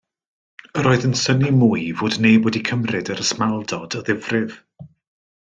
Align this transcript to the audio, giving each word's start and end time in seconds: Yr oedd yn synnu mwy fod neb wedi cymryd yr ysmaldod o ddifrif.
Yr 0.79 0.87
oedd 0.91 1.03
yn 1.09 1.13
synnu 1.23 1.51
mwy 1.57 1.83
fod 1.99 2.17
neb 2.27 2.47
wedi 2.49 2.63
cymryd 2.71 3.13
yr 3.17 3.23
ysmaldod 3.27 3.99
o 4.01 4.03
ddifrif. 4.09 4.59